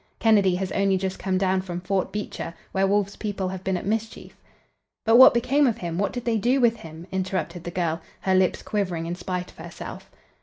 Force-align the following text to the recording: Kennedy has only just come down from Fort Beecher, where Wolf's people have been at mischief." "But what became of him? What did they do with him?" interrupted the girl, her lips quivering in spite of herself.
Kennedy 0.17 0.55
has 0.55 0.71
only 0.71 0.97
just 0.97 1.19
come 1.19 1.37
down 1.37 1.61
from 1.61 1.79
Fort 1.79 2.11
Beecher, 2.11 2.55
where 2.71 2.87
Wolf's 2.87 3.15
people 3.15 3.49
have 3.49 3.63
been 3.63 3.77
at 3.77 3.85
mischief." 3.85 4.35
"But 5.05 5.17
what 5.17 5.31
became 5.31 5.67
of 5.67 5.77
him? 5.77 5.99
What 5.99 6.11
did 6.11 6.25
they 6.25 6.37
do 6.39 6.59
with 6.59 6.77
him?" 6.77 7.05
interrupted 7.11 7.63
the 7.65 7.69
girl, 7.69 8.01
her 8.21 8.33
lips 8.33 8.63
quivering 8.63 9.05
in 9.05 9.13
spite 9.13 9.51
of 9.51 9.57
herself. 9.59 10.09